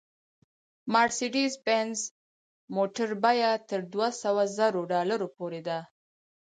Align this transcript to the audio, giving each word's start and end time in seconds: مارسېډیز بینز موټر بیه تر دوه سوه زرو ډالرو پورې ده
مارسېډیز 0.93 1.53
بینز 1.65 1.99
موټر 2.75 3.09
بیه 3.23 3.51
تر 3.69 3.79
دوه 3.93 4.09
سوه 4.21 4.43
زرو 4.57 4.81
ډالرو 4.91 5.27
پورې 5.37 5.61
ده 5.67 5.77